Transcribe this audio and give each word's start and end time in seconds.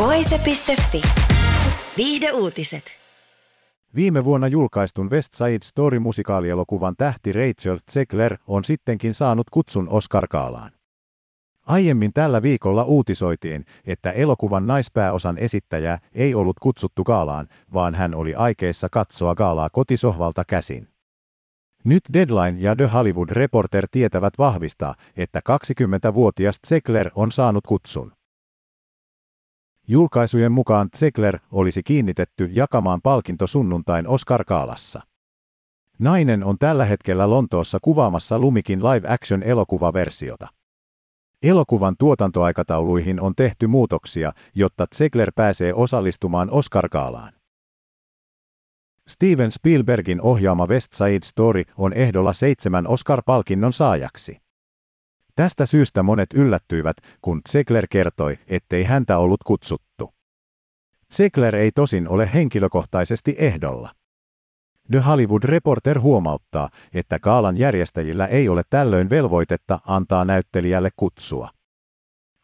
Voise.fi. 0.00 1.02
Viihde 1.96 2.32
uutiset. 2.32 2.84
Viime 3.94 4.24
vuonna 4.24 4.48
julkaistun 4.48 5.10
West 5.10 5.34
Side 5.34 5.58
Story-musikaalielokuvan 5.62 6.94
tähti 6.98 7.32
Rachel 7.32 7.78
Zegler 7.92 8.36
on 8.46 8.64
sittenkin 8.64 9.14
saanut 9.14 9.50
kutsun 9.50 9.88
Oscar-kaalaan. 9.88 10.72
Aiemmin 11.66 12.12
tällä 12.12 12.42
viikolla 12.42 12.84
uutisoitiin, 12.84 13.64
että 13.86 14.10
elokuvan 14.10 14.66
naispääosan 14.66 15.38
esittäjää 15.38 15.98
ei 16.12 16.34
ollut 16.34 16.58
kutsuttu 16.58 17.04
gaalaan, 17.04 17.48
vaan 17.72 17.94
hän 17.94 18.14
oli 18.14 18.34
aikeissa 18.34 18.88
katsoa 18.88 19.34
gaalaa 19.34 19.70
kotisohvalta 19.70 20.44
käsin. 20.44 20.88
Nyt 21.84 22.02
Deadline 22.12 22.56
ja 22.60 22.76
The 22.76 22.86
Hollywood 22.86 23.28
Reporter 23.30 23.86
tietävät 23.90 24.34
vahvistaa, 24.38 24.94
että 25.16 25.40
20-vuotias 25.48 26.58
Zegler 26.68 27.10
on 27.14 27.32
saanut 27.32 27.66
kutsun. 27.66 28.19
Julkaisujen 29.90 30.52
mukaan 30.52 30.88
Zegler 30.96 31.38
olisi 31.52 31.82
kiinnitetty 31.82 32.44
jakamaan 32.52 33.00
palkinto 33.02 33.46
sunnuntain 33.46 34.06
Oscar-kaalassa. 34.06 35.00
Nainen 35.98 36.44
on 36.44 36.58
tällä 36.58 36.84
hetkellä 36.84 37.30
Lontoossa 37.30 37.78
kuvaamassa 37.82 38.38
Lumikin 38.38 38.78
live-action 38.84 39.42
elokuvaversiota. 39.42 40.48
Elokuvan 41.42 41.94
tuotantoaikatauluihin 41.98 43.20
on 43.20 43.34
tehty 43.36 43.66
muutoksia, 43.66 44.32
jotta 44.54 44.86
Zegler 44.96 45.32
pääsee 45.34 45.74
osallistumaan 45.74 46.50
Oscar-kaalaan. 46.50 47.32
Steven 49.08 49.50
Spielbergin 49.50 50.20
ohjaama 50.20 50.66
West 50.66 50.92
Side 50.92 51.20
Story 51.24 51.62
on 51.76 51.92
ehdolla 51.92 52.32
seitsemän 52.32 52.86
Oscar-palkinnon 52.86 53.72
saajaksi. 53.72 54.40
Tästä 55.40 55.66
syystä 55.66 56.02
monet 56.02 56.32
yllättyivät, 56.34 56.96
kun 57.22 57.40
Zegler 57.48 57.86
kertoi, 57.90 58.38
ettei 58.48 58.84
häntä 58.84 59.18
ollut 59.18 59.42
kutsuttu. 59.44 60.14
Zegler 61.14 61.56
ei 61.56 61.70
tosin 61.72 62.08
ole 62.08 62.30
henkilökohtaisesti 62.34 63.34
ehdolla. 63.38 63.90
The 64.90 64.98
Hollywood 64.98 65.42
Reporter 65.44 66.00
huomauttaa, 66.00 66.70
että 66.94 67.18
kaalan 67.18 67.56
järjestäjillä 67.56 68.26
ei 68.26 68.48
ole 68.48 68.62
tällöin 68.70 69.10
velvoitetta 69.10 69.78
antaa 69.86 70.24
näyttelijälle 70.24 70.90
kutsua. 70.96 71.50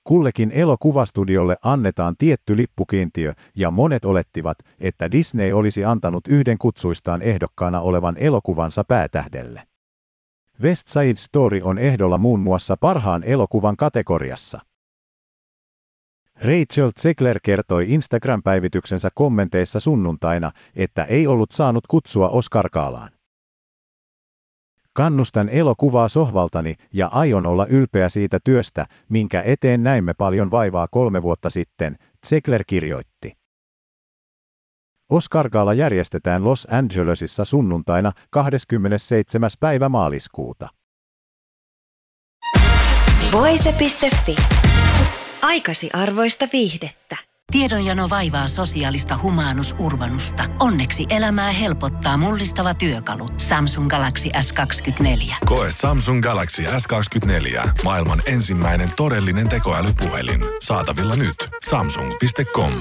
Kullekin 0.04 0.50
elokuvastudiolle 0.50 1.56
annetaan 1.62 2.14
tietty 2.18 2.56
lippukiintiö, 2.56 3.34
ja 3.56 3.70
monet 3.70 4.04
olettivat, 4.04 4.58
että 4.80 5.10
Disney 5.10 5.52
olisi 5.52 5.84
antanut 5.84 6.28
yhden 6.28 6.58
kutsuistaan 6.58 7.22
ehdokkaana 7.22 7.80
olevan 7.80 8.16
elokuvansa 8.18 8.84
päätähdelle. 8.84 9.62
West 10.62 10.88
Side 10.88 11.16
Story 11.16 11.60
on 11.62 11.78
ehdolla 11.78 12.18
muun 12.18 12.40
muassa 12.40 12.76
parhaan 12.76 13.24
elokuvan 13.24 13.76
kategoriassa. 13.76 14.60
Rachel 16.36 16.90
Zegler 17.00 17.40
kertoi 17.42 17.86
Instagram-päivityksensä 17.88 19.08
kommenteissa 19.14 19.80
sunnuntaina, 19.80 20.52
että 20.76 21.04
ei 21.04 21.26
ollut 21.26 21.52
saanut 21.52 21.86
kutsua 21.86 22.28
Oscar-kaalaan. 22.28 23.10
Kannustan 24.92 25.48
elokuvaa 25.48 26.08
sohvaltani 26.08 26.74
ja 26.92 27.06
aion 27.06 27.46
olla 27.46 27.66
ylpeä 27.66 28.08
siitä 28.08 28.38
työstä, 28.44 28.86
minkä 29.08 29.42
eteen 29.42 29.82
näimme 29.82 30.14
paljon 30.14 30.50
vaivaa 30.50 30.88
kolme 30.90 31.22
vuotta 31.22 31.50
sitten, 31.50 31.96
Zegler 32.26 32.64
kirjoitti. 32.66 33.36
Oscar-gaala 35.10 35.74
järjestetään 35.74 36.44
Los 36.44 36.68
Angelesissa 36.70 37.44
sunnuntaina 37.44 38.12
27. 38.30 39.50
päivä 39.60 39.88
maaliskuuta. 39.88 40.68
Voise.fi. 43.32 44.36
Aikasi 45.42 45.90
arvoista 45.92 46.48
viihdettä. 46.52 47.16
Tiedonjano 47.52 48.10
vaivaa 48.10 48.48
sosiaalista 48.48 49.18
humanus 49.22 49.74
urbanusta. 49.78 50.44
Onneksi 50.60 51.06
elämää 51.10 51.52
helpottaa 51.52 52.16
mullistava 52.16 52.74
työkalu. 52.74 53.28
Samsung 53.38 53.88
Galaxy 53.88 54.28
S24. 54.28 55.34
Koe 55.46 55.68
Samsung 55.70 56.22
Galaxy 56.22 56.62
S24. 56.62 57.68
Maailman 57.84 58.22
ensimmäinen 58.26 58.90
todellinen 58.96 59.48
tekoälypuhelin. 59.48 60.40
Saatavilla 60.60 61.16
nyt. 61.16 61.36
Samsung.com. 61.68 62.72